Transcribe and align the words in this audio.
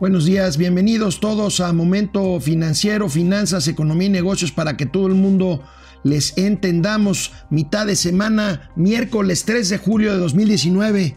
Buenos 0.00 0.26
días, 0.26 0.58
bienvenidos 0.58 1.18
todos 1.18 1.58
a 1.58 1.72
Momento 1.72 2.38
Financiero, 2.38 3.08
Finanzas, 3.08 3.66
Economía 3.66 4.06
y 4.06 4.10
Negocios 4.10 4.52
para 4.52 4.76
que 4.76 4.86
todo 4.86 5.08
el 5.08 5.14
mundo 5.14 5.64
les 6.04 6.38
entendamos. 6.38 7.32
Mitad 7.50 7.84
de 7.84 7.96
semana, 7.96 8.70
miércoles 8.76 9.44
3 9.44 9.68
de 9.68 9.78
julio 9.78 10.12
de 10.12 10.18
2019. 10.18 11.16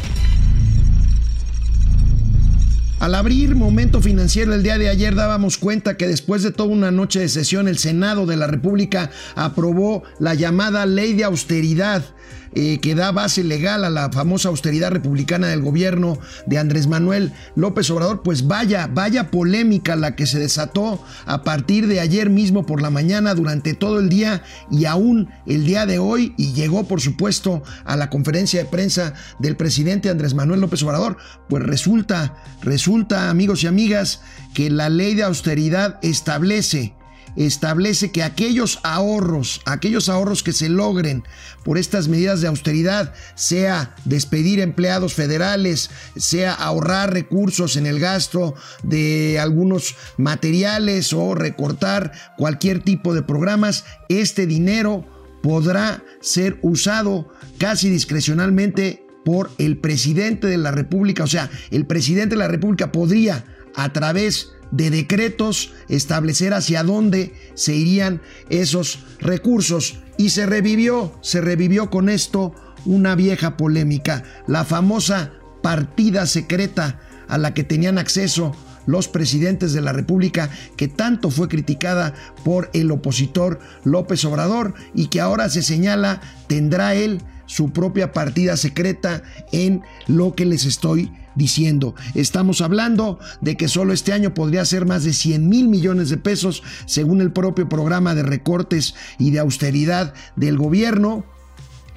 Al 3.01 3.15
abrir 3.15 3.55
Momento 3.55 3.99
Financiero 3.99 4.53
el 4.53 4.61
día 4.61 4.77
de 4.77 4.87
ayer 4.87 5.15
dábamos 5.15 5.57
cuenta 5.57 5.97
que 5.97 6.07
después 6.07 6.43
de 6.43 6.51
toda 6.51 6.69
una 6.69 6.91
noche 6.91 7.19
de 7.19 7.29
sesión 7.29 7.67
el 7.67 7.79
Senado 7.79 8.27
de 8.27 8.37
la 8.37 8.45
República 8.45 9.09
aprobó 9.33 10.03
la 10.19 10.35
llamada 10.35 10.85
ley 10.85 11.13
de 11.13 11.23
austeridad 11.23 12.03
que 12.53 12.95
da 12.95 13.11
base 13.11 13.43
legal 13.43 13.85
a 13.85 13.89
la 13.89 14.11
famosa 14.11 14.49
austeridad 14.49 14.91
republicana 14.91 15.47
del 15.47 15.61
gobierno 15.61 16.19
de 16.45 16.57
Andrés 16.57 16.87
Manuel 16.87 17.31
López 17.55 17.89
Obrador, 17.89 18.23
pues 18.23 18.47
vaya, 18.47 18.87
vaya 18.87 19.31
polémica 19.31 19.95
la 19.95 20.15
que 20.15 20.25
se 20.25 20.39
desató 20.39 21.03
a 21.25 21.43
partir 21.43 21.87
de 21.87 21.99
ayer 21.99 22.29
mismo 22.29 22.65
por 22.65 22.81
la 22.81 22.89
mañana 22.89 23.33
durante 23.35 23.73
todo 23.73 23.99
el 23.99 24.09
día 24.09 24.43
y 24.69 24.85
aún 24.85 25.29
el 25.45 25.65
día 25.65 25.85
de 25.85 25.99
hoy 25.99 26.33
y 26.37 26.53
llegó 26.53 26.87
por 26.87 27.01
supuesto 27.01 27.63
a 27.85 27.95
la 27.95 28.09
conferencia 28.09 28.61
de 28.61 28.69
prensa 28.69 29.13
del 29.39 29.55
presidente 29.55 30.09
Andrés 30.09 30.33
Manuel 30.33 30.61
López 30.61 30.83
Obrador, 30.83 31.17
pues 31.47 31.63
resulta, 31.63 32.35
resulta 32.61 33.29
amigos 33.29 33.63
y 33.63 33.67
amigas 33.67 34.21
que 34.53 34.69
la 34.69 34.89
ley 34.89 35.15
de 35.15 35.23
austeridad 35.23 35.99
establece 36.01 36.93
establece 37.35 38.11
que 38.11 38.23
aquellos 38.23 38.79
ahorros, 38.83 39.61
aquellos 39.65 40.09
ahorros 40.09 40.43
que 40.43 40.53
se 40.53 40.69
logren 40.69 41.23
por 41.63 41.77
estas 41.77 42.07
medidas 42.07 42.41
de 42.41 42.47
austeridad, 42.47 43.13
sea 43.35 43.95
despedir 44.05 44.59
empleados 44.59 45.13
federales, 45.13 45.89
sea 46.15 46.53
ahorrar 46.53 47.13
recursos 47.13 47.75
en 47.75 47.85
el 47.85 47.99
gasto 47.99 48.55
de 48.83 49.39
algunos 49.39 49.95
materiales 50.17 51.13
o 51.13 51.35
recortar 51.35 52.11
cualquier 52.37 52.83
tipo 52.83 53.13
de 53.13 53.21
programas, 53.21 53.85
este 54.09 54.45
dinero 54.45 55.05
podrá 55.41 56.03
ser 56.21 56.59
usado 56.61 57.29
casi 57.57 57.89
discrecionalmente 57.89 59.05
por 59.25 59.51
el 59.57 59.77
presidente 59.77 60.47
de 60.47 60.57
la 60.57 60.71
República, 60.71 61.23
o 61.23 61.27
sea, 61.27 61.49
el 61.69 61.85
presidente 61.85 62.35
de 62.35 62.39
la 62.39 62.47
República 62.47 62.91
podría 62.91 63.45
a 63.75 63.93
través 63.93 64.53
de 64.53 64.60
decretos 64.71 65.73
establecer 65.89 66.53
hacia 66.53 66.83
dónde 66.83 67.33
se 67.53 67.75
irían 67.75 68.21
esos 68.49 68.99
recursos. 69.19 69.99
Y 70.17 70.29
se 70.29 70.45
revivió, 70.45 71.17
se 71.21 71.41
revivió 71.41 71.89
con 71.89 72.09
esto 72.09 72.53
una 72.85 73.15
vieja 73.15 73.57
polémica, 73.57 74.23
la 74.47 74.65
famosa 74.65 75.33
partida 75.61 76.25
secreta 76.25 76.99
a 77.27 77.37
la 77.37 77.53
que 77.53 77.63
tenían 77.63 77.97
acceso 77.97 78.55
los 78.85 79.07
presidentes 79.07 79.73
de 79.73 79.81
la 79.81 79.93
República, 79.93 80.49
que 80.75 80.87
tanto 80.87 81.29
fue 81.29 81.47
criticada 81.47 82.13
por 82.43 82.69
el 82.73 82.91
opositor 82.91 83.59
López 83.83 84.25
Obrador 84.25 84.73
y 84.93 85.07
que 85.07 85.21
ahora 85.21 85.49
se 85.49 85.61
señala 85.61 86.21
tendrá 86.47 86.95
él 86.95 87.21
su 87.51 87.71
propia 87.71 88.13
partida 88.13 88.55
secreta 88.55 89.23
en 89.51 89.81
lo 90.07 90.35
que 90.35 90.45
les 90.45 90.63
estoy 90.63 91.11
diciendo. 91.35 91.95
Estamos 92.15 92.61
hablando 92.61 93.19
de 93.41 93.57
que 93.57 93.67
solo 93.67 93.91
este 93.91 94.13
año 94.13 94.33
podría 94.33 94.63
ser 94.63 94.85
más 94.85 95.03
de 95.03 95.11
100 95.11 95.49
mil 95.49 95.67
millones 95.67 96.09
de 96.09 96.15
pesos, 96.15 96.63
según 96.85 97.19
el 97.19 97.33
propio 97.33 97.67
programa 97.67 98.15
de 98.15 98.23
recortes 98.23 98.95
y 99.19 99.31
de 99.31 99.39
austeridad 99.39 100.13
del 100.37 100.57
gobierno. 100.57 101.25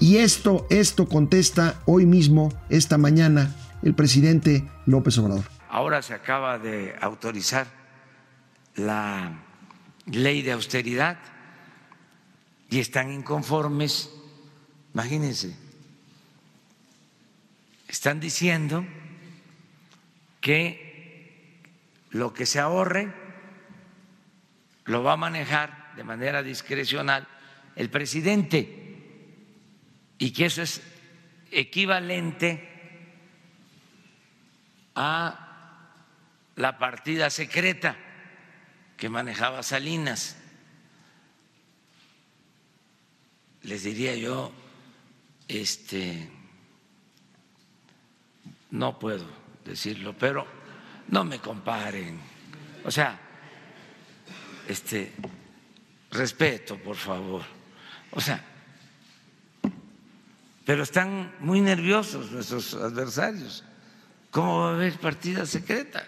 Y 0.01 0.17
esto, 0.17 0.67
esto 0.71 1.07
contesta 1.09 1.81
hoy 1.87 2.05
mismo, 2.05 2.53
esta 2.69 2.99
mañana, 2.99 3.55
el 3.85 3.95
presidente 3.95 4.69
López 4.87 5.17
Obrador. 5.19 5.45
Ahora 5.71 6.03
se 6.03 6.15
acaba 6.15 6.59
de 6.59 6.97
autorizar 7.01 7.69
la 8.75 9.39
ley 10.07 10.43
de 10.43 10.51
austeridad 10.51 11.17
y 12.71 12.81
están 12.81 13.13
inconformes. 13.13 14.11
Imagínense, 14.95 15.57
están 17.89 18.21
diciendo 18.21 18.87
que 20.41 21.61
lo 22.11 22.33
que 22.33 22.47
se 22.47 22.61
ahorre 22.61 23.13
lo 24.85 25.03
va 25.03 25.15
a 25.15 25.17
manejar 25.17 25.95
de 25.97 26.05
manera 26.05 26.45
discrecional 26.45 27.27
el 27.75 27.91
presidente 27.91 28.95
y 30.19 30.33
que 30.33 30.47
eso 30.47 30.63
es 30.63 30.81
equivalente 31.51 32.69
a 34.95 35.91
la 36.55 36.79
partida 36.79 37.31
secreta 37.31 37.97
que 38.97 39.09
manejaba 39.09 39.65
Salinas. 39.65 40.37
Les 43.63 43.83
diría 43.83 44.15
yo, 44.15 44.53
este, 45.49 46.31
no 48.71 48.99
puedo 48.99 49.27
decirlo, 49.65 50.15
pero 50.19 50.47
no 51.09 51.25
me 51.25 51.39
comparen. 51.39 52.19
O 52.85 52.91
sea, 52.91 53.19
este 54.69 55.13
respeto, 56.11 56.79
por 56.79 56.97
favor. 56.97 57.43
O 58.13 58.21
sea, 58.21 58.43
pero 60.65 60.83
están 60.83 61.35
muy 61.41 61.61
nerviosos 61.61 62.31
nuestros 62.31 62.75
adversarios. 62.75 63.65
¿Cómo 64.31 64.61
va 64.61 64.71
a 64.71 64.75
haber 64.75 64.99
partida 64.99 65.47
secreta? 65.47 66.05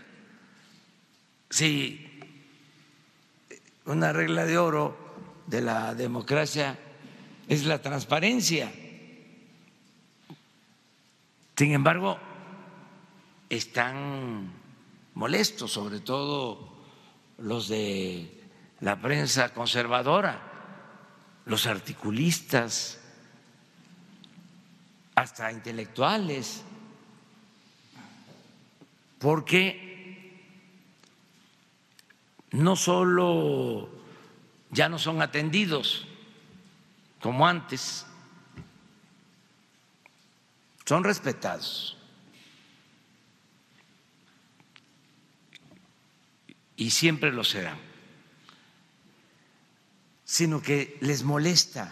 Si 1.50 2.20
una 3.84 4.12
regla 4.12 4.44
de 4.46 4.58
oro 4.58 4.96
de 5.46 5.60
la 5.60 5.94
democracia 5.94 6.78
es 7.48 7.64
la 7.64 7.80
transparencia. 7.80 8.72
Sin 11.56 11.72
embargo, 11.72 12.18
están 13.48 14.52
molestos, 15.14 15.72
sobre 15.72 16.00
todo 16.00 16.68
los 17.38 17.68
de 17.68 18.44
la 18.80 19.00
prensa 19.00 19.54
conservadora, 19.54 20.38
los 21.46 21.66
articulistas, 21.66 23.00
hasta 25.14 25.50
intelectuales, 25.50 26.62
porque 29.18 30.42
no 32.50 32.76
solo 32.76 33.88
ya 34.70 34.90
no 34.90 34.98
son 34.98 35.22
atendidos 35.22 36.06
como 37.22 37.48
antes, 37.48 38.04
son 40.86 41.04
respetados. 41.04 41.96
y 46.76 46.90
siempre 46.90 47.32
lo 47.32 47.42
serán, 47.42 47.78
sino 50.24 50.60
que 50.60 50.98
les 51.00 51.24
molesta 51.24 51.90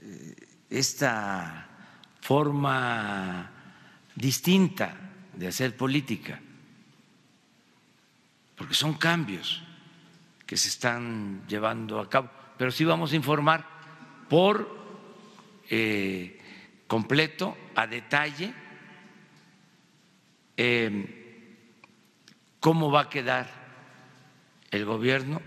eh, 0.00 0.34
esta 0.70 1.68
forma 2.20 3.50
distinta 4.14 4.96
de 5.34 5.48
hacer 5.48 5.76
política, 5.76 6.40
porque 8.56 8.74
son 8.74 8.94
cambios 8.94 9.62
que 10.46 10.56
se 10.56 10.68
están 10.68 11.46
llevando 11.46 12.00
a 12.00 12.08
cabo. 12.08 12.30
Pero 12.56 12.70
sí 12.70 12.84
vamos 12.84 13.12
a 13.12 13.16
informar 13.16 13.66
por 14.28 14.80
eh, 15.68 16.40
completo, 16.92 17.56
a 17.74 17.86
detalle, 17.86 18.52
eh, 20.58 21.56
cómo 22.60 22.90
va 22.90 23.00
a 23.00 23.08
quedar 23.08 23.48
el 24.70 24.84
gobierno. 24.84 25.40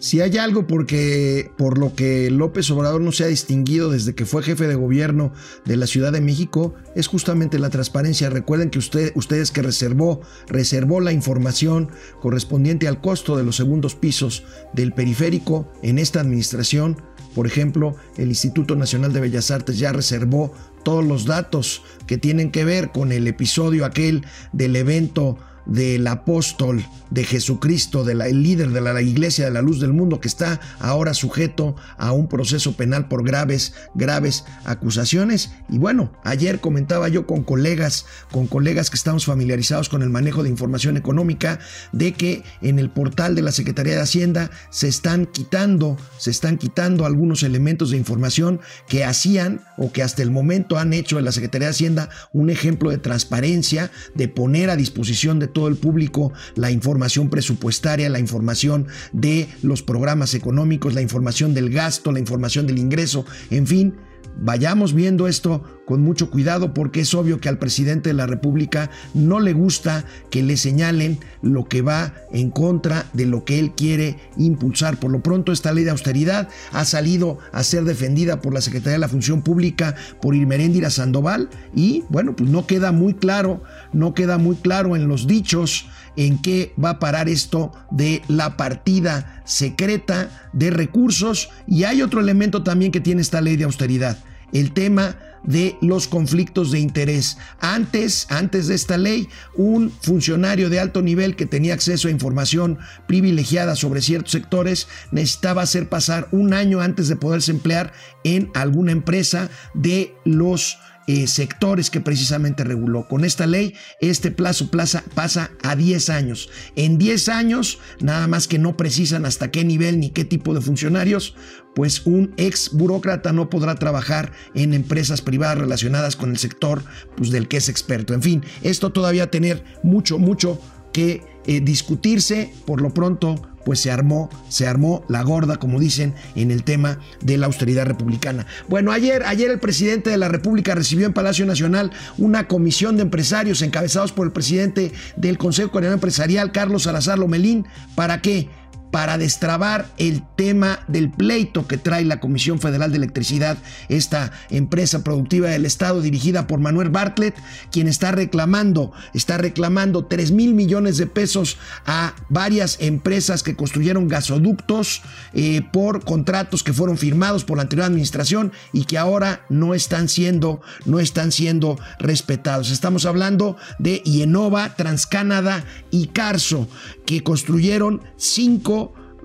Si 0.00 0.20
hay 0.20 0.36
algo 0.36 0.66
porque, 0.66 1.50
por 1.56 1.78
lo 1.78 1.94
que 1.94 2.30
López 2.30 2.70
Obrador 2.70 3.00
no 3.00 3.10
se 3.10 3.24
ha 3.24 3.28
distinguido 3.28 3.90
desde 3.90 4.14
que 4.14 4.26
fue 4.26 4.42
jefe 4.42 4.66
de 4.66 4.74
gobierno 4.74 5.32
de 5.64 5.78
la 5.78 5.86
Ciudad 5.86 6.12
de 6.12 6.20
México, 6.20 6.74
es 6.94 7.06
justamente 7.06 7.58
la 7.58 7.70
transparencia. 7.70 8.28
Recuerden 8.28 8.68
que 8.68 8.78
usted, 8.78 9.12
ustedes 9.14 9.50
que 9.50 9.62
reservó, 9.62 10.20
reservó 10.46 11.00
la 11.00 11.12
información 11.12 11.90
correspondiente 12.20 12.86
al 12.86 13.00
costo 13.00 13.36
de 13.36 13.44
los 13.44 13.56
segundos 13.56 13.94
pisos 13.94 14.44
del 14.74 14.92
periférico 14.92 15.72
en 15.82 15.98
esta 15.98 16.20
administración, 16.20 17.00
Por 17.34 17.46
ejemplo, 17.46 17.96
el 18.16 18.28
Instituto 18.28 18.74
Nacional 18.76 19.12
de 19.12 19.20
Bellas 19.20 19.50
Artes 19.50 19.78
ya 19.78 19.92
reservó 19.92 20.52
todos 20.82 21.04
los 21.04 21.26
datos 21.26 21.82
que 22.06 22.18
tienen 22.18 22.50
que 22.50 22.64
ver 22.64 22.90
con 22.90 23.12
el 23.12 23.26
episodio 23.26 23.84
aquel 23.84 24.24
del 24.52 24.76
evento 24.76 25.38
del 25.70 26.06
apóstol 26.06 26.84
de 27.10 27.24
Jesucristo, 27.24 28.04
del 28.04 28.18
líder 28.42 28.70
de 28.70 28.80
la 28.80 29.00
iglesia 29.00 29.46
de 29.46 29.50
la 29.50 29.62
luz 29.62 29.80
del 29.80 29.92
mundo, 29.92 30.20
que 30.20 30.28
está 30.28 30.60
ahora 30.78 31.14
sujeto 31.14 31.74
a 31.96 32.12
un 32.12 32.28
proceso 32.28 32.76
penal 32.76 33.08
por 33.08 33.24
graves, 33.24 33.72
graves 33.94 34.44
acusaciones. 34.64 35.50
Y 35.68 35.78
bueno, 35.78 36.12
ayer 36.24 36.60
comentaba 36.60 37.08
yo 37.08 37.26
con 37.26 37.42
colegas, 37.42 38.06
con 38.30 38.46
colegas 38.46 38.90
que 38.90 38.96
estamos 38.96 39.24
familiarizados 39.24 39.88
con 39.88 40.02
el 40.02 40.10
manejo 40.10 40.42
de 40.42 40.50
información 40.50 40.96
económica, 40.96 41.58
de 41.92 42.12
que 42.12 42.42
en 42.60 42.78
el 42.78 42.90
portal 42.90 43.34
de 43.34 43.42
la 43.42 43.52
Secretaría 43.52 43.94
de 43.94 44.02
Hacienda 44.02 44.50
se 44.70 44.88
están 44.88 45.26
quitando, 45.26 45.96
se 46.18 46.30
están 46.30 46.58
quitando 46.58 47.06
algunos 47.06 47.42
elementos 47.42 47.90
de 47.90 47.96
información 47.96 48.60
que 48.88 49.04
hacían 49.04 49.62
o 49.78 49.92
que 49.92 50.02
hasta 50.02 50.22
el 50.22 50.30
momento 50.30 50.78
han 50.78 50.92
hecho 50.92 51.18
en 51.18 51.24
la 51.24 51.32
Secretaría 51.32 51.68
de 51.68 51.72
Hacienda 51.72 52.10
un 52.32 52.50
ejemplo 52.50 52.90
de 52.90 52.98
transparencia, 52.98 53.90
de 54.14 54.28
poner 54.28 54.70
a 54.70 54.76
disposición 54.76 55.38
de 55.38 55.48
todo 55.60 55.68
el 55.68 55.76
público 55.76 56.32
la 56.54 56.70
información 56.70 57.28
presupuestaria, 57.28 58.08
la 58.08 58.18
información 58.18 58.86
de 59.12 59.46
los 59.60 59.82
programas 59.82 60.32
económicos, 60.32 60.94
la 60.94 61.02
información 61.02 61.52
del 61.52 61.68
gasto, 61.68 62.12
la 62.12 62.18
información 62.18 62.66
del 62.66 62.78
ingreso, 62.78 63.26
en 63.50 63.66
fin, 63.66 63.94
vayamos 64.36 64.94
viendo 64.94 65.28
esto 65.28 65.62
con 65.86 66.02
mucho 66.02 66.30
cuidado 66.30 66.72
porque 66.72 67.00
es 67.00 67.14
obvio 67.14 67.40
que 67.40 67.48
al 67.48 67.58
presidente 67.58 68.10
de 68.10 68.14
la 68.14 68.26
República 68.26 68.90
no 69.12 69.40
le 69.40 69.52
gusta 69.52 70.04
que 70.30 70.42
le 70.42 70.56
señalen 70.56 71.18
lo 71.42 71.64
que 71.64 71.82
va 71.82 72.14
en 72.32 72.50
contra 72.50 73.06
de 73.12 73.26
lo 73.26 73.44
que 73.44 73.58
él 73.58 73.72
quiere 73.72 74.16
impulsar. 74.36 74.98
Por 74.98 75.10
lo 75.10 75.20
pronto 75.20 75.50
esta 75.50 75.72
ley 75.72 75.84
de 75.84 75.90
austeridad 75.90 76.48
ha 76.72 76.84
salido 76.84 77.38
a 77.52 77.64
ser 77.64 77.84
defendida 77.84 78.40
por 78.40 78.54
la 78.54 78.60
Secretaría 78.60 78.92
de 78.92 78.98
la 78.98 79.08
Función 79.08 79.42
Pública 79.42 79.96
por 80.22 80.36
Irmeréndira 80.36 80.90
Sandoval 80.90 81.48
y 81.74 82.04
bueno, 82.08 82.36
pues 82.36 82.48
no 82.48 82.66
queda 82.66 82.92
muy 82.92 83.14
claro, 83.14 83.62
no 83.92 84.14
queda 84.14 84.38
muy 84.38 84.56
claro 84.56 84.94
en 84.94 85.08
los 85.08 85.26
dichos 85.26 85.88
en 86.16 86.40
qué 86.40 86.74
va 86.82 86.90
a 86.90 86.98
parar 86.98 87.28
esto 87.28 87.72
de 87.90 88.22
la 88.28 88.56
partida 88.56 89.42
secreta 89.44 90.50
de 90.52 90.70
recursos. 90.70 91.50
Y 91.66 91.84
hay 91.84 92.02
otro 92.02 92.20
elemento 92.20 92.62
también 92.62 92.92
que 92.92 93.00
tiene 93.00 93.22
esta 93.22 93.40
ley 93.40 93.56
de 93.56 93.64
austeridad, 93.64 94.18
el 94.52 94.72
tema 94.72 95.16
de 95.42 95.76
los 95.80 96.06
conflictos 96.06 96.70
de 96.70 96.80
interés. 96.80 97.38
Antes, 97.60 98.26
antes 98.30 98.68
de 98.68 98.74
esta 98.74 98.98
ley, 98.98 99.28
un 99.56 99.90
funcionario 99.90 100.68
de 100.68 100.80
alto 100.80 101.02
nivel 101.02 101.36
que 101.36 101.46
tenía 101.46 101.74
acceso 101.74 102.08
a 102.08 102.10
información 102.10 102.78
privilegiada 103.06 103.76
sobre 103.76 104.02
ciertos 104.02 104.32
sectores 104.32 104.88
necesitaba 105.10 105.62
hacer 105.62 105.88
pasar 105.88 106.28
un 106.30 106.52
año 106.52 106.80
antes 106.80 107.08
de 107.08 107.16
poderse 107.16 107.52
emplear 107.52 107.92
en 108.24 108.50
alguna 108.54 108.92
empresa 108.92 109.50
de 109.74 110.14
los 110.24 110.78
eh, 111.12 111.26
sectores 111.26 111.90
que 111.90 112.00
precisamente 112.00 112.62
reguló. 112.62 113.08
Con 113.08 113.24
esta 113.24 113.44
ley, 113.44 113.74
este 114.00 114.30
plazo 114.30 114.70
pasa 114.70 115.50
a 115.60 115.74
10 115.74 116.08
años. 116.08 116.50
En 116.76 116.98
10 116.98 117.28
años, 117.30 117.80
nada 117.98 118.28
más 118.28 118.46
que 118.46 118.60
no 118.60 118.76
precisan 118.76 119.26
hasta 119.26 119.50
qué 119.50 119.64
nivel 119.64 119.98
ni 119.98 120.10
qué 120.10 120.24
tipo 120.24 120.54
de 120.54 120.60
funcionarios, 120.60 121.34
pues 121.74 122.06
un 122.06 122.32
ex 122.36 122.70
burócrata 122.72 123.32
no 123.32 123.50
podrá 123.50 123.74
trabajar 123.74 124.30
en 124.54 124.72
empresas 124.72 125.20
privadas 125.20 125.58
relacionadas 125.58 126.14
con 126.14 126.30
el 126.30 126.38
sector 126.38 126.84
pues, 127.16 127.30
del 127.30 127.48
que 127.48 127.56
es 127.56 127.68
experto. 127.68 128.14
En 128.14 128.22
fin, 128.22 128.44
esto 128.62 128.90
todavía 128.90 129.32
tener 129.32 129.64
mucho, 129.82 130.16
mucho 130.16 130.60
que 130.92 131.24
eh, 131.44 131.60
discutirse. 131.60 132.52
Por 132.66 132.82
lo 132.82 132.94
pronto, 132.94 133.49
pues 133.64 133.80
se 133.80 133.90
armó, 133.90 134.30
se 134.48 134.66
armó 134.66 135.04
la 135.08 135.22
gorda, 135.22 135.56
como 135.56 135.80
dicen, 135.80 136.14
en 136.34 136.50
el 136.50 136.64
tema 136.64 136.98
de 137.22 137.38
la 137.38 137.46
austeridad 137.46 137.86
republicana. 137.86 138.46
Bueno, 138.68 138.92
ayer, 138.92 139.22
ayer 139.24 139.50
el 139.50 139.60
presidente 139.60 140.10
de 140.10 140.18
la 140.18 140.28
República 140.28 140.74
recibió 140.74 141.06
en 141.06 141.12
Palacio 141.12 141.46
Nacional 141.46 141.90
una 142.18 142.48
comisión 142.48 142.96
de 142.96 143.02
empresarios 143.02 143.62
encabezados 143.62 144.12
por 144.12 144.26
el 144.26 144.32
presidente 144.32 144.92
del 145.16 145.38
Consejo 145.38 145.70
Coordinador 145.70 145.96
Empresarial, 145.96 146.52
Carlos 146.52 146.84
Salazar 146.84 147.18
Lomelín. 147.18 147.66
¿Para 147.94 148.20
qué? 148.20 148.48
Para 148.90 149.18
destrabar 149.18 149.86
el 149.98 150.22
tema 150.36 150.80
del 150.88 151.10
pleito 151.10 151.66
que 151.66 151.78
trae 151.78 152.04
la 152.04 152.20
Comisión 152.20 152.58
Federal 152.58 152.90
de 152.90 152.96
Electricidad, 152.98 153.58
esta 153.88 154.32
empresa 154.50 155.04
productiva 155.04 155.48
del 155.48 155.66
Estado 155.66 156.00
dirigida 156.00 156.46
por 156.46 156.60
Manuel 156.60 156.90
Bartlett, 156.90 157.34
quien 157.70 157.88
está 157.88 158.12
reclamando, 158.12 158.92
está 159.14 159.38
reclamando 159.38 160.06
3 160.06 160.32
mil 160.32 160.54
millones 160.54 160.96
de 160.96 161.06
pesos 161.06 161.58
a 161.86 162.14
varias 162.28 162.78
empresas 162.80 163.42
que 163.42 163.56
construyeron 163.56 164.08
gasoductos 164.08 165.02
eh, 165.34 165.62
por 165.72 166.04
contratos 166.04 166.64
que 166.64 166.72
fueron 166.72 166.98
firmados 166.98 167.44
por 167.44 167.56
la 167.56 167.62
anterior 167.62 167.86
administración 167.86 168.52
y 168.72 168.84
que 168.84 168.98
ahora 168.98 169.42
no 169.48 169.74
están 169.74 170.08
siendo, 170.08 170.60
no 170.84 170.98
están 170.98 171.32
siendo 171.32 171.78
respetados. 171.98 172.70
Estamos 172.70 173.06
hablando 173.06 173.56
de 173.78 174.02
Ienova, 174.04 174.74
Transcanada 174.74 175.64
y 175.90 176.08
Carso, 176.08 176.68
que 177.06 177.22
construyeron 177.22 178.02
cinco 178.16 178.79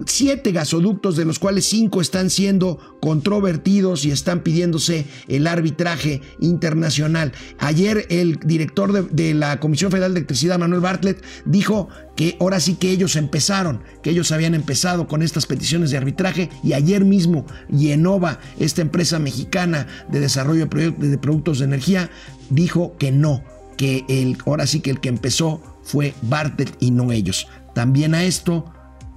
siete 0.06 0.52
gasoductos, 0.52 1.16
de 1.16 1.26
los 1.26 1.40
cuales 1.40 1.66
cinco 1.66 2.02
están 2.02 2.30
siendo 2.30 2.80
controvertidos 3.02 4.06
y 4.06 4.12
están 4.12 4.42
pidiéndose 4.42 5.06
el 5.28 5.48
arbitraje 5.48 6.22
internacional. 6.40 7.32
Ayer 7.60 8.06
el 8.10 8.40
director 8.40 9.10
de, 9.10 9.34
la 9.34 9.60
Comisión 9.60 9.92
Federal 9.92 10.14
de 10.14 10.20
Electricidad, 10.20 10.60
Manuel 10.60 10.82
Bartlett, 10.82 11.24
dijo 11.46 11.90
que 12.16 12.38
ahora 12.40 12.60
sí 12.60 12.76
que 12.76 12.92
ellos 12.92 13.16
empezaron, 13.16 13.82
que 14.02 14.10
ellos 14.10 14.32
habían 14.32 14.56
empezado 14.56 15.08
con 15.08 15.22
estas 15.22 15.46
peticiones 15.46 15.92
de 15.92 15.98
arbitraje 15.98 16.50
y 16.64 16.74
ayer 16.74 17.04
mismo 17.04 17.46
Yenova, 17.70 18.40
esta 18.60 18.82
empresa 18.82 19.20
mexicana 19.20 19.88
de 20.10 20.20
desarrollo 20.20 20.68
de 20.68 21.18
productos 21.18 21.60
de 21.60 21.66
energía, 21.66 22.10
dijo 22.50 22.96
que 22.98 23.12
no, 23.12 23.44
que 23.78 24.06
el, 24.08 24.38
ahora 24.46 24.68
sí 24.68 24.80
que 24.80 24.92
el 24.92 25.00
que 25.00 25.10
empezó 25.10 25.62
fue 25.84 26.14
Bartlett 26.24 26.76
y 26.80 26.92
no 26.92 27.12
ellos. 27.12 27.48
También 27.74 28.16
a 28.16 28.24
esto 28.24 28.66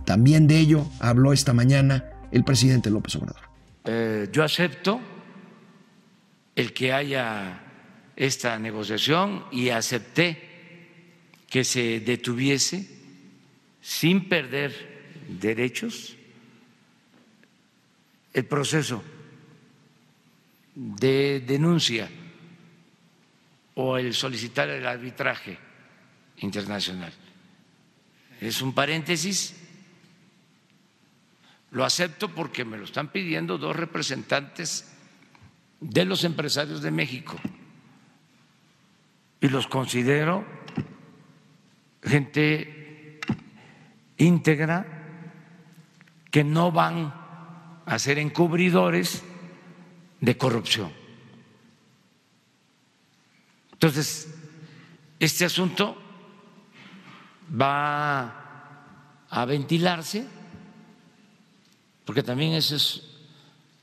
también 0.08 0.46
de 0.46 0.58
ello 0.58 0.86
habló 1.00 1.34
esta 1.34 1.52
mañana 1.52 2.02
el 2.32 2.42
presidente 2.42 2.88
López 2.88 3.14
Obrador. 3.16 3.42
Eh, 3.84 4.26
yo 4.32 4.42
acepto 4.42 4.98
el 6.56 6.72
que 6.72 6.94
haya 6.94 7.60
esta 8.16 8.58
negociación 8.58 9.44
y 9.52 9.68
acepté 9.68 11.42
que 11.46 11.62
se 11.62 12.00
detuviese 12.00 12.88
sin 13.82 14.30
perder 14.30 14.72
derechos 15.28 16.16
el 18.32 18.46
proceso 18.46 19.04
de 20.74 21.44
denuncia 21.46 22.08
o 23.74 23.98
el 23.98 24.14
solicitar 24.14 24.70
el 24.70 24.86
arbitraje 24.86 25.58
internacional. 26.38 27.12
Es 28.40 28.62
un 28.62 28.72
paréntesis 28.72 29.67
lo 31.70 31.84
acepto 31.84 32.28
porque 32.28 32.64
me 32.64 32.78
lo 32.78 32.84
están 32.84 33.08
pidiendo 33.08 33.58
dos 33.58 33.76
representantes 33.76 34.92
de 35.80 36.04
los 36.04 36.24
empresarios 36.24 36.82
de 36.82 36.90
México 36.90 37.36
y 39.40 39.48
los 39.48 39.66
considero 39.66 40.44
gente 42.02 43.20
íntegra 44.16 44.86
que 46.30 46.44
no 46.44 46.72
van 46.72 47.14
a 47.86 47.98
ser 47.98 48.18
encubridores 48.18 49.22
de 50.20 50.36
corrupción. 50.36 50.92
Entonces, 53.72 54.34
este 55.20 55.44
asunto 55.44 55.96
va 57.60 59.24
a 59.30 59.44
ventilarse 59.44 60.26
porque 62.08 62.22
también 62.22 62.54
eso 62.54 62.74
es 62.74 63.02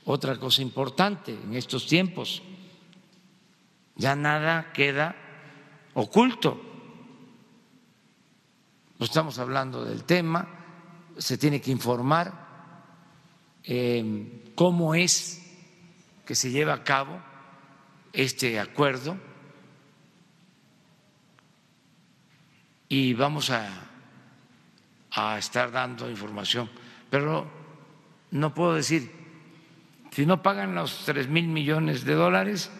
otra 0.04 0.36
cosa 0.36 0.60
importante 0.60 1.30
en 1.30 1.54
estos 1.54 1.86
tiempos. 1.86 2.42
Ya 3.94 4.16
nada 4.16 4.72
queda 4.72 5.14
oculto. 5.94 6.60
No 8.98 9.06
estamos 9.06 9.38
hablando 9.38 9.84
del 9.84 10.02
tema, 10.02 10.48
se 11.16 11.38
tiene 11.38 11.60
que 11.60 11.70
informar 11.70 12.32
eh, 13.62 14.50
cómo 14.56 14.96
es 14.96 15.40
que 16.24 16.34
se 16.34 16.50
lleva 16.50 16.74
a 16.74 16.82
cabo 16.82 17.22
este 18.12 18.58
acuerdo 18.58 19.16
y 22.88 23.14
vamos 23.14 23.50
a, 23.50 23.68
a 25.12 25.38
estar 25.38 25.70
dando 25.70 26.10
información. 26.10 26.68
Pero 27.08 27.65
no 28.30 28.54
puedo 28.54 28.74
decir, 28.74 29.10
si 30.10 30.26
no 30.26 30.42
pagan 30.42 30.74
los 30.74 31.04
tres 31.04 31.28
mil 31.28 31.48
millones 31.48 32.04
de 32.04 32.14
dólares, 32.14 32.70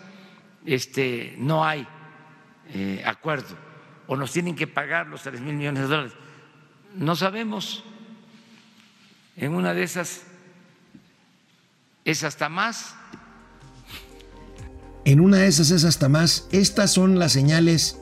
este, 0.64 1.34
no 1.38 1.64
hay 1.64 1.86
eh, 2.72 3.02
acuerdo, 3.06 3.56
o 4.06 4.16
nos 4.16 4.32
tienen 4.32 4.56
que 4.56 4.66
pagar 4.66 5.06
los 5.06 5.22
tres 5.22 5.40
mil 5.40 5.54
millones 5.54 5.82
de 5.82 5.88
dólares. 5.88 6.12
No 6.94 7.14
sabemos. 7.14 7.84
En 9.36 9.52
una 9.52 9.74
de 9.74 9.82
esas 9.82 10.22
es 12.04 12.24
hasta 12.24 12.48
más. 12.48 12.94
En 15.04 15.20
una 15.20 15.38
de 15.38 15.46
esas 15.46 15.70
es 15.70 15.84
hasta 15.84 16.08
más. 16.08 16.48
Estas 16.52 16.92
son 16.92 17.18
las 17.18 17.32
señales, 17.32 17.98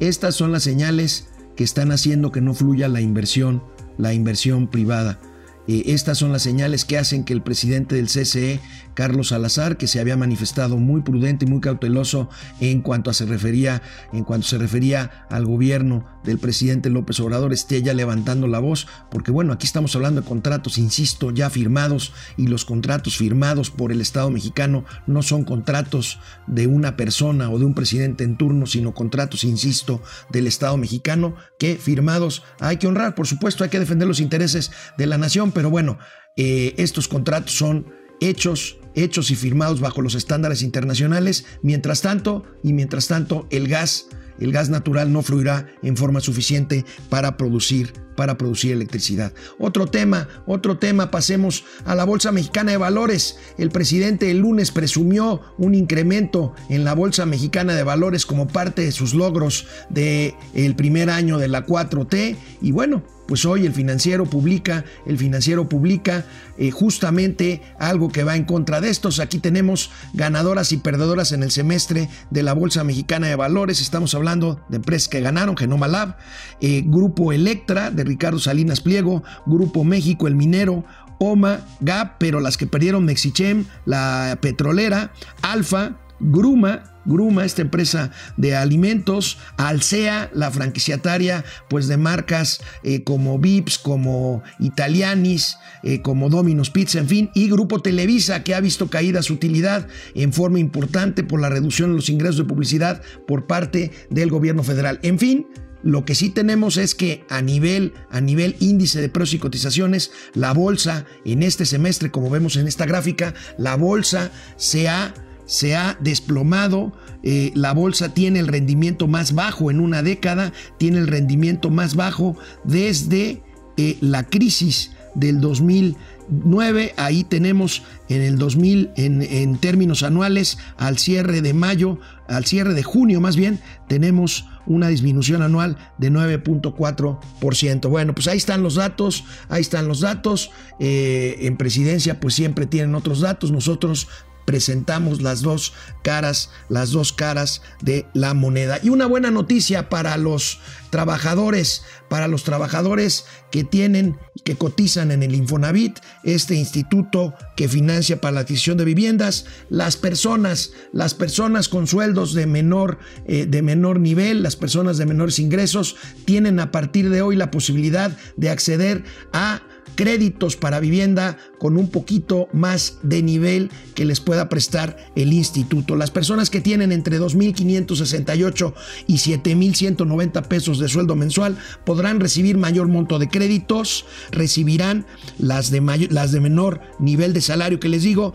estas 0.00 0.34
son 0.34 0.50
las 0.50 0.62
señales 0.62 1.28
que 1.56 1.64
están 1.64 1.92
haciendo 1.92 2.32
que 2.32 2.40
no 2.40 2.54
fluya 2.54 2.88
la 2.88 3.00
inversión, 3.00 3.62
la 3.98 4.14
inversión 4.14 4.66
privada. 4.66 5.20
Eh, 5.68 5.92
estas 5.92 6.16
son 6.16 6.32
las 6.32 6.42
señales 6.42 6.86
que 6.86 6.96
hacen 6.96 7.24
que 7.24 7.34
el 7.34 7.42
presidente 7.42 7.94
del 7.94 8.06
CCE, 8.06 8.58
Carlos 8.94 9.28
Salazar, 9.28 9.76
que 9.76 9.86
se 9.86 10.00
había 10.00 10.16
manifestado 10.16 10.78
muy 10.78 11.02
prudente 11.02 11.44
y 11.44 11.48
muy 11.48 11.60
cauteloso 11.60 12.30
en 12.58 12.80
cuanto, 12.80 13.12
se 13.12 13.26
refería, 13.26 13.82
en 14.12 14.24
cuanto 14.24 14.48
se 14.48 14.56
refería 14.58 15.26
al 15.30 15.44
gobierno 15.44 16.06
del 16.24 16.38
presidente 16.38 16.90
López 16.90 17.20
Obrador, 17.20 17.52
esté 17.52 17.82
ya 17.82 17.92
levantando 17.92 18.48
la 18.48 18.58
voz, 18.58 18.88
porque 19.10 19.30
bueno, 19.30 19.52
aquí 19.52 19.66
estamos 19.66 19.94
hablando 19.94 20.22
de 20.22 20.26
contratos, 20.26 20.78
insisto, 20.78 21.30
ya 21.30 21.50
firmados, 21.50 22.12
y 22.36 22.46
los 22.46 22.64
contratos 22.64 23.16
firmados 23.16 23.70
por 23.70 23.92
el 23.92 24.00
Estado 24.00 24.30
mexicano 24.30 24.84
no 25.06 25.22
son 25.22 25.44
contratos 25.44 26.18
de 26.46 26.66
una 26.66 26.96
persona 26.96 27.50
o 27.50 27.58
de 27.58 27.66
un 27.66 27.74
presidente 27.74 28.24
en 28.24 28.36
turno, 28.36 28.66
sino 28.66 28.94
contratos, 28.94 29.44
insisto, 29.44 30.02
del 30.30 30.46
Estado 30.46 30.76
mexicano 30.78 31.34
que 31.58 31.76
firmados 31.76 32.42
hay 32.58 32.78
que 32.78 32.86
honrar, 32.86 33.14
por 33.14 33.26
supuesto, 33.26 33.64
hay 33.64 33.70
que 33.70 33.80
defender 33.80 34.08
los 34.08 34.20
intereses 34.20 34.70
de 34.96 35.06
la 35.06 35.18
nación, 35.18 35.52
pero 35.58 35.70
bueno, 35.70 35.98
eh, 36.36 36.72
estos 36.76 37.08
contratos 37.08 37.50
son 37.50 37.92
hechos, 38.20 38.78
hechos 38.94 39.32
y 39.32 39.34
firmados 39.34 39.80
bajo 39.80 40.02
los 40.02 40.14
estándares 40.14 40.62
internacionales. 40.62 41.46
Mientras 41.62 42.00
tanto, 42.00 42.44
y 42.62 42.72
mientras 42.74 43.08
tanto, 43.08 43.48
el 43.50 43.66
gas, 43.66 44.06
el 44.38 44.52
gas 44.52 44.68
natural 44.70 45.12
no 45.12 45.22
fluirá 45.22 45.66
en 45.82 45.96
forma 45.96 46.20
suficiente 46.20 46.84
para 47.08 47.36
producir 47.36 47.92
para 48.18 48.36
producir 48.36 48.72
electricidad. 48.72 49.32
Otro 49.60 49.86
tema, 49.86 50.26
otro 50.44 50.76
tema, 50.76 51.08
pasemos 51.12 51.62
a 51.84 51.94
la 51.94 52.02
Bolsa 52.02 52.32
Mexicana 52.32 52.72
de 52.72 52.76
Valores. 52.76 53.38
El 53.58 53.70
presidente 53.70 54.28
el 54.32 54.38
lunes 54.38 54.72
presumió 54.72 55.40
un 55.56 55.76
incremento 55.76 56.52
en 56.68 56.82
la 56.82 56.94
Bolsa 56.94 57.26
Mexicana 57.26 57.76
de 57.76 57.84
Valores 57.84 58.26
como 58.26 58.48
parte 58.48 58.82
de 58.82 58.90
sus 58.90 59.14
logros 59.14 59.68
del 59.88 60.34
el 60.52 60.74
primer 60.74 61.10
año 61.10 61.38
de 61.38 61.46
la 61.46 61.64
4T 61.64 62.36
y 62.60 62.72
bueno, 62.72 63.04
pues 63.28 63.44
hoy 63.44 63.66
el 63.66 63.74
financiero 63.74 64.24
publica, 64.24 64.86
el 65.04 65.18
financiero 65.18 65.68
publica 65.68 66.24
eh, 66.56 66.70
justamente 66.70 67.60
algo 67.78 68.08
que 68.08 68.24
va 68.24 68.36
en 68.36 68.44
contra 68.44 68.80
de 68.80 68.88
estos. 68.88 69.20
Aquí 69.20 69.38
tenemos 69.38 69.90
ganadoras 70.14 70.72
y 70.72 70.78
perdedoras 70.78 71.32
en 71.32 71.42
el 71.42 71.50
semestre 71.50 72.08
de 72.30 72.42
la 72.42 72.54
Bolsa 72.54 72.84
Mexicana 72.84 73.26
de 73.28 73.36
Valores. 73.36 73.82
Estamos 73.82 74.14
hablando 74.14 74.27
de 74.36 74.76
empresas 74.76 75.08
que 75.08 75.20
ganaron, 75.20 75.56
Genoma 75.56 75.88
Lab, 75.88 76.16
eh, 76.60 76.82
Grupo 76.84 77.32
Electra 77.32 77.90
de 77.90 78.04
Ricardo 78.04 78.38
Salinas 78.38 78.80
Pliego, 78.80 79.22
Grupo 79.46 79.84
México, 79.84 80.28
El 80.28 80.34
Minero, 80.34 80.84
OMA, 81.18 81.60
GAP, 81.80 82.16
pero 82.18 82.40
las 82.40 82.56
que 82.56 82.66
perdieron 82.66 83.04
Mexichem, 83.04 83.64
la 83.84 84.38
petrolera, 84.40 85.12
Alfa, 85.42 85.96
Gruma, 86.20 86.84
Gruma, 87.04 87.44
esta 87.44 87.62
empresa 87.62 88.10
de 88.36 88.54
alimentos, 88.54 89.38
Alsea, 89.56 90.30
la 90.34 90.50
franquiciataria 90.50 91.44
pues 91.68 91.88
de 91.88 91.96
marcas 91.96 92.60
eh, 92.82 93.02
como 93.02 93.38
Vips, 93.38 93.78
como 93.78 94.42
Italianis, 94.58 95.56
eh, 95.82 96.02
como 96.02 96.28
Domino's 96.28 96.70
Pizza, 96.70 96.98
en 96.98 97.08
fin, 97.08 97.30
y 97.34 97.48
Grupo 97.48 97.80
Televisa 97.80 98.44
que 98.44 98.54
ha 98.54 98.60
visto 98.60 98.88
caída 98.88 99.22
su 99.22 99.34
utilidad 99.34 99.88
en 100.14 100.32
forma 100.32 100.58
importante 100.58 101.24
por 101.24 101.40
la 101.40 101.48
reducción 101.48 101.90
de 101.90 101.96
los 101.96 102.10
ingresos 102.10 102.38
de 102.38 102.44
publicidad 102.44 103.00
por 103.26 103.46
parte 103.46 103.90
del 104.10 104.30
gobierno 104.30 104.62
federal. 104.62 104.98
En 105.02 105.18
fin, 105.18 105.46
lo 105.82 106.04
que 106.04 106.14
sí 106.14 106.30
tenemos 106.30 106.76
es 106.76 106.94
que 106.94 107.24
a 107.30 107.40
nivel, 107.40 107.94
a 108.10 108.20
nivel 108.20 108.56
índice 108.60 109.00
de 109.00 109.08
precios 109.08 109.34
y 109.34 109.38
cotizaciones, 109.38 110.10
la 110.34 110.52
bolsa 110.52 111.06
en 111.24 111.42
este 111.42 111.64
semestre, 111.64 112.10
como 112.10 112.30
vemos 112.30 112.56
en 112.56 112.66
esta 112.66 112.84
gráfica, 112.84 113.34
la 113.56 113.76
bolsa 113.76 114.30
se 114.56 114.88
ha 114.88 115.14
se 115.48 115.74
ha 115.74 115.96
desplomado, 115.98 116.92
eh, 117.22 117.50
la 117.54 117.72
bolsa 117.72 118.12
tiene 118.14 118.38
el 118.38 118.46
rendimiento 118.46 119.08
más 119.08 119.34
bajo 119.34 119.70
en 119.70 119.80
una 119.80 120.02
década, 120.02 120.52
tiene 120.76 120.98
el 120.98 121.08
rendimiento 121.08 121.70
más 121.70 121.96
bajo 121.96 122.36
desde 122.64 123.42
eh, 123.78 123.96
la 124.02 124.24
crisis 124.24 124.92
del 125.14 125.40
2009, 125.40 126.92
ahí 126.98 127.24
tenemos 127.24 127.82
en 128.10 128.20
el 128.20 128.36
2000, 128.36 128.90
en, 128.96 129.22
en 129.22 129.56
términos 129.56 130.02
anuales, 130.02 130.58
al 130.76 130.98
cierre 130.98 131.40
de 131.40 131.54
mayo, 131.54 131.98
al 132.28 132.44
cierre 132.44 132.74
de 132.74 132.82
junio 132.82 133.20
más 133.22 133.34
bien, 133.34 133.58
tenemos 133.88 134.44
una 134.68 134.88
disminución 134.88 135.42
anual 135.42 135.76
de 135.96 136.12
9.4%. 136.12 137.88
Bueno, 137.88 138.14
pues 138.14 138.28
ahí 138.28 138.36
están 138.36 138.62
los 138.62 138.74
datos, 138.74 139.24
ahí 139.48 139.62
están 139.62 139.88
los 139.88 140.00
datos. 140.00 140.50
Eh, 140.78 141.38
en 141.40 141.56
presidencia 141.56 142.20
pues 142.20 142.34
siempre 142.34 142.66
tienen 142.66 142.94
otros 142.94 143.20
datos. 143.20 143.50
Nosotros 143.50 144.08
presentamos 144.48 145.20
las 145.20 145.42
dos 145.42 145.74
caras, 146.02 146.48
las 146.70 146.92
dos 146.92 147.12
caras 147.12 147.60
de 147.82 148.06
la 148.14 148.32
moneda. 148.32 148.80
Y 148.82 148.88
una 148.88 149.04
buena 149.04 149.30
noticia 149.30 149.90
para 149.90 150.16
los 150.16 150.58
trabajadores, 150.88 151.82
para 152.08 152.28
los 152.28 152.44
trabajadores 152.44 153.26
que 153.50 153.62
tienen, 153.62 154.16
que 154.44 154.56
cotizan 154.56 155.10
en 155.10 155.22
el 155.22 155.34
Infonavit, 155.34 155.98
este 156.24 156.54
instituto 156.54 157.34
que 157.58 157.68
financia 157.68 158.22
para 158.22 158.32
la 158.32 158.40
adquisición 158.40 158.78
de 158.78 158.86
viviendas, 158.86 159.44
las 159.68 159.98
personas, 159.98 160.72
las 160.94 161.12
personas 161.12 161.68
con 161.68 161.86
sueldos 161.86 162.32
de 162.32 162.46
menor, 162.46 163.00
eh, 163.26 163.44
de 163.44 163.60
menor 163.60 164.00
nivel, 164.00 164.42
las 164.42 164.56
personas 164.56 164.96
de 164.96 165.04
menores 165.04 165.38
ingresos, 165.40 165.96
tienen 166.24 166.58
a 166.58 166.70
partir 166.70 167.10
de 167.10 167.20
hoy 167.20 167.36
la 167.36 167.50
posibilidad 167.50 168.16
de 168.38 168.48
acceder 168.48 169.04
a 169.34 169.60
créditos 169.98 170.54
para 170.54 170.78
vivienda 170.78 171.38
con 171.58 171.76
un 171.76 171.88
poquito 171.88 172.46
más 172.52 172.98
de 173.02 173.20
nivel 173.20 173.68
que 173.96 174.04
les 174.04 174.20
pueda 174.20 174.48
prestar 174.48 174.96
el 175.16 175.32
instituto. 175.32 175.96
Las 175.96 176.12
personas 176.12 176.50
que 176.50 176.60
tienen 176.60 176.92
entre 176.92 177.18
2.568 177.18 178.74
y 179.08 179.14
7.190 179.14 180.46
pesos 180.46 180.78
de 180.78 180.86
sueldo 180.86 181.16
mensual 181.16 181.58
podrán 181.84 182.20
recibir 182.20 182.56
mayor 182.56 182.86
monto 182.86 183.18
de 183.18 183.28
créditos, 183.28 184.04
recibirán 184.30 185.04
las 185.40 185.72
de, 185.72 185.80
las 186.10 186.30
de 186.30 186.38
menor 186.38 186.80
nivel 187.00 187.32
de 187.32 187.40
salario 187.40 187.80
que 187.80 187.88
les 187.88 188.04
digo, 188.04 188.34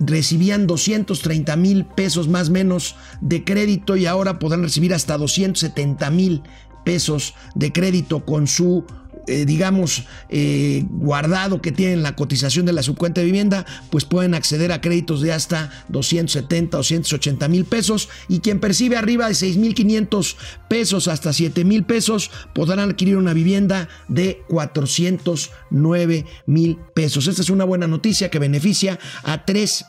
recibían 0.00 0.66
230 0.66 1.54
mil 1.54 1.84
pesos 1.84 2.26
más 2.26 2.50
menos 2.50 2.96
de 3.20 3.44
crédito 3.44 3.96
y 3.96 4.06
ahora 4.06 4.40
podrán 4.40 4.64
recibir 4.64 4.92
hasta 4.92 5.16
270 5.16 6.10
mil 6.10 6.42
pesos 6.84 7.34
de 7.54 7.72
crédito 7.72 8.24
con 8.24 8.48
su 8.48 8.84
eh, 9.26 9.44
digamos, 9.44 10.04
eh, 10.28 10.84
guardado 10.90 11.62
que 11.62 11.72
tienen 11.72 12.02
la 12.02 12.16
cotización 12.16 12.66
de 12.66 12.72
la 12.72 12.82
subcuenta 12.82 13.20
de 13.20 13.26
vivienda, 13.26 13.64
pues 13.90 14.04
pueden 14.04 14.34
acceder 14.34 14.72
a 14.72 14.80
créditos 14.80 15.20
de 15.20 15.32
hasta 15.32 15.70
270 15.88 16.76
o 16.76 16.80
280 16.80 17.48
mil 17.48 17.64
pesos 17.64 18.08
y 18.28 18.40
quien 18.40 18.60
percibe 18.60 18.96
arriba 18.96 19.28
de 19.28 19.34
6 19.34 19.56
mil 19.56 19.74
500 19.74 20.36
pesos 20.68 21.08
hasta 21.08 21.32
7 21.32 21.64
mil 21.64 21.84
pesos 21.84 22.30
podrán 22.54 22.80
adquirir 22.80 23.16
una 23.16 23.32
vivienda 23.32 23.88
de 24.08 24.42
409 24.48 26.26
mil 26.46 26.78
pesos. 26.94 27.26
Esta 27.26 27.42
es 27.42 27.50
una 27.50 27.64
buena 27.64 27.86
noticia 27.86 28.30
que 28.30 28.38
beneficia 28.38 28.98
a 29.22 29.44
3 29.44 29.84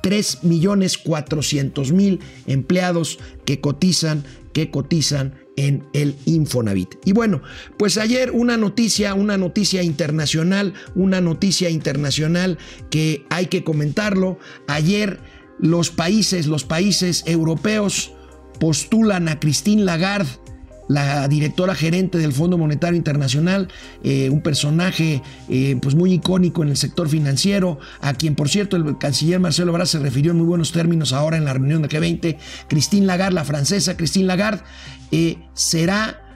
3 0.00 0.44
millones 0.44 0.98
400 0.98 1.92
mil 1.92 2.20
empleados 2.46 3.18
que 3.44 3.60
cotizan, 3.60 4.24
que 4.52 4.70
cotizan 4.70 5.34
en 5.58 5.84
el 5.92 6.14
Infonavit. 6.24 6.94
Y 7.04 7.12
bueno, 7.12 7.42
pues 7.76 7.98
ayer 7.98 8.30
una 8.30 8.56
noticia, 8.56 9.14
una 9.14 9.36
noticia 9.36 9.82
internacional, 9.82 10.72
una 10.94 11.20
noticia 11.20 11.68
internacional 11.68 12.58
que 12.90 13.26
hay 13.28 13.46
que 13.46 13.64
comentarlo. 13.64 14.38
Ayer 14.68 15.18
los 15.58 15.90
países, 15.90 16.46
los 16.46 16.62
países 16.64 17.24
europeos 17.26 18.12
postulan 18.60 19.28
a 19.28 19.40
Christine 19.40 19.82
Lagarde 19.82 20.30
la 20.88 21.28
directora 21.28 21.74
gerente 21.74 22.18
del 22.18 22.32
Fondo 22.32 22.58
Monetario 22.58 22.96
Internacional, 22.96 23.68
eh, 24.02 24.30
un 24.30 24.40
personaje 24.40 25.22
eh, 25.48 25.76
pues 25.80 25.94
muy 25.94 26.14
icónico 26.14 26.62
en 26.62 26.70
el 26.70 26.76
sector 26.76 27.08
financiero, 27.08 27.78
a 28.00 28.14
quien 28.14 28.34
por 28.34 28.48
cierto 28.48 28.76
el 28.76 28.98
canciller 28.98 29.38
Marcelo 29.38 29.70
Ebrard 29.70 29.86
se 29.86 29.98
refirió 29.98 30.32
en 30.32 30.38
muy 30.38 30.46
buenos 30.46 30.72
términos 30.72 31.12
ahora 31.12 31.36
en 31.36 31.44
la 31.44 31.52
reunión 31.52 31.82
de 31.82 31.88
G20, 31.88 32.38
Christine 32.68 33.06
Lagarde, 33.06 33.34
la 33.34 33.44
francesa 33.44 33.96
Christine 33.96 34.26
Lagarde, 34.26 34.62
eh, 35.12 35.38
será 35.54 36.27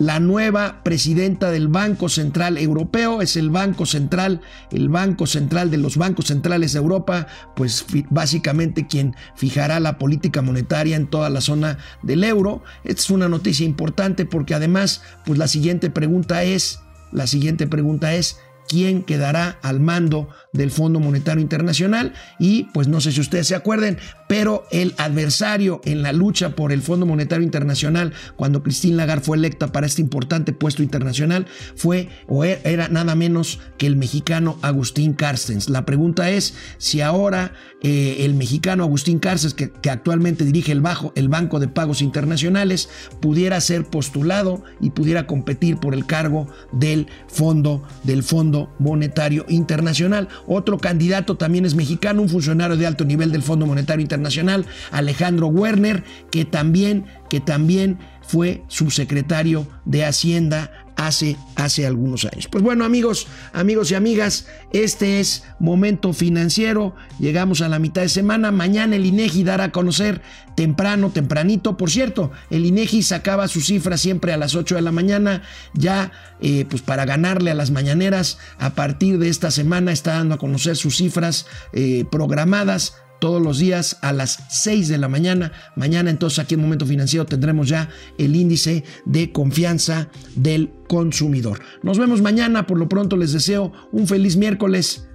la 0.00 0.18
nueva 0.18 0.82
presidenta 0.82 1.50
del 1.50 1.68
Banco 1.68 2.08
Central 2.08 2.56
Europeo, 2.56 3.20
es 3.20 3.36
el 3.36 3.50
Banco 3.50 3.84
Central, 3.84 4.40
el 4.72 4.88
Banco 4.88 5.26
Central 5.26 5.70
de 5.70 5.76
los 5.76 5.98
bancos 5.98 6.28
centrales 6.28 6.72
de 6.72 6.78
Europa, 6.78 7.26
pues 7.54 7.84
básicamente 8.08 8.86
quien 8.86 9.14
fijará 9.36 9.78
la 9.78 9.98
política 9.98 10.40
monetaria 10.40 10.96
en 10.96 11.06
toda 11.06 11.28
la 11.28 11.42
zona 11.42 11.76
del 12.02 12.24
euro. 12.24 12.62
Esta 12.82 13.02
es 13.02 13.10
una 13.10 13.28
noticia 13.28 13.66
importante 13.66 14.24
porque 14.24 14.54
además, 14.54 15.02
pues 15.26 15.38
la 15.38 15.48
siguiente 15.48 15.90
pregunta 15.90 16.44
es, 16.44 16.80
la 17.12 17.26
siguiente 17.26 17.66
pregunta 17.66 18.14
es, 18.14 18.38
quién 18.70 19.02
quedará 19.02 19.58
al 19.62 19.80
mando 19.80 20.28
del 20.52 20.70
Fondo 20.70 21.00
Monetario 21.00 21.42
Internacional 21.42 22.12
y 22.38 22.68
pues 22.72 22.86
no 22.86 23.00
sé 23.00 23.10
si 23.10 23.20
ustedes 23.20 23.48
se 23.48 23.56
acuerden, 23.56 23.98
pero 24.28 24.64
el 24.70 24.94
adversario 24.96 25.80
en 25.84 26.02
la 26.02 26.12
lucha 26.12 26.50
por 26.50 26.70
el 26.70 26.80
Fondo 26.80 27.04
Monetario 27.04 27.42
Internacional 27.42 28.12
cuando 28.36 28.62
Christine 28.62 28.94
Lagarde 28.94 29.24
fue 29.24 29.36
electa 29.36 29.72
para 29.72 29.88
este 29.88 30.02
importante 30.02 30.52
puesto 30.52 30.84
internacional 30.84 31.46
fue 31.74 32.10
o 32.28 32.44
e, 32.44 32.60
era 32.62 32.86
nada 32.86 33.16
menos 33.16 33.58
que 33.76 33.88
el 33.88 33.96
mexicano 33.96 34.56
Agustín 34.62 35.14
Carstens. 35.14 35.68
La 35.68 35.84
pregunta 35.84 36.30
es 36.30 36.54
si 36.78 37.00
ahora 37.00 37.54
eh, 37.82 38.18
el 38.20 38.34
mexicano 38.34 38.84
Agustín 38.84 39.18
Carstens, 39.18 39.54
que, 39.54 39.72
que 39.72 39.90
actualmente 39.90 40.44
dirige 40.44 40.70
el, 40.70 40.80
bajo, 40.80 41.12
el 41.16 41.28
Banco 41.28 41.58
de 41.58 41.66
Pagos 41.66 42.02
Internacionales, 42.02 42.88
pudiera 43.20 43.60
ser 43.60 43.84
postulado 43.86 44.62
y 44.80 44.90
pudiera 44.90 45.26
competir 45.26 45.78
por 45.78 45.92
el 45.92 46.06
cargo 46.06 46.46
del 46.70 47.08
fondo 47.26 47.82
del 48.04 48.22
Fondo 48.22 48.59
Monetario 48.78 49.44
Internacional. 49.48 50.28
Otro 50.46 50.78
candidato 50.78 51.36
también 51.36 51.64
es 51.64 51.74
mexicano, 51.74 52.22
un 52.22 52.28
funcionario 52.28 52.76
de 52.76 52.86
alto 52.86 53.04
nivel 53.04 53.32
del 53.32 53.42
Fondo 53.42 53.66
Monetario 53.66 54.02
Internacional, 54.02 54.66
Alejandro 54.90 55.46
Werner, 55.48 56.04
que 56.30 56.44
también, 56.44 57.06
que 57.28 57.40
también 57.40 57.98
fue 58.22 58.62
subsecretario 58.68 59.66
de 59.84 60.04
Hacienda 60.04 60.70
hace, 61.06 61.36
hace 61.56 61.86
algunos 61.86 62.24
años. 62.26 62.46
Pues 62.48 62.62
bueno, 62.62 62.84
amigos, 62.84 63.26
amigos 63.52 63.90
y 63.90 63.94
amigas, 63.94 64.46
este 64.72 65.20
es 65.20 65.44
Momento 65.58 66.12
Financiero. 66.12 66.94
Llegamos 67.18 67.62
a 67.62 67.68
la 67.68 67.78
mitad 67.78 68.02
de 68.02 68.08
semana. 68.08 68.50
Mañana 68.50 68.96
el 68.96 69.06
INEGI 69.06 69.44
dará 69.44 69.64
a 69.64 69.72
conocer 69.72 70.20
temprano, 70.56 71.10
tempranito. 71.10 71.76
Por 71.76 71.90
cierto, 71.90 72.30
el 72.50 72.66
INEGI 72.66 73.02
sacaba 73.02 73.48
su 73.48 73.62
cifra 73.62 73.96
siempre 73.96 74.32
a 74.32 74.36
las 74.36 74.54
8 74.54 74.74
de 74.74 74.82
la 74.82 74.92
mañana. 74.92 75.42
Ya, 75.72 76.12
eh, 76.40 76.66
pues 76.68 76.82
para 76.82 77.06
ganarle 77.06 77.50
a 77.50 77.54
las 77.54 77.70
mañaneras, 77.70 78.38
a 78.58 78.74
partir 78.74 79.18
de 79.18 79.30
esta 79.30 79.50
semana 79.50 79.92
está 79.92 80.14
dando 80.14 80.34
a 80.34 80.38
conocer 80.38 80.76
sus 80.76 80.98
cifras 80.98 81.46
eh, 81.72 82.04
programadas 82.10 82.94
todos 83.20 83.40
los 83.40 83.58
días 83.58 83.98
a 84.02 84.12
las 84.12 84.42
6 84.48 84.88
de 84.88 84.98
la 84.98 85.08
mañana. 85.08 85.52
Mañana 85.76 86.10
entonces 86.10 86.40
aquí 86.40 86.54
en 86.54 86.60
Momento 86.60 86.86
Financiero 86.86 87.26
tendremos 87.26 87.68
ya 87.68 87.88
el 88.18 88.34
índice 88.34 88.84
de 89.04 89.30
confianza 89.30 90.08
del 90.34 90.72
consumidor. 90.88 91.60
Nos 91.82 91.98
vemos 91.98 92.20
mañana, 92.20 92.66
por 92.66 92.78
lo 92.78 92.88
pronto 92.88 93.16
les 93.16 93.32
deseo 93.32 93.72
un 93.92 94.08
feliz 94.08 94.36
miércoles. 94.36 95.06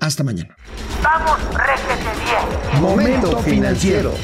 Hasta 0.00 0.24
mañana. 0.24 0.56
Vamos, 1.02 1.38
réjete 1.54 2.10
bien. 2.24 2.82
Momento 2.82 3.38
financiero. 3.40 4.14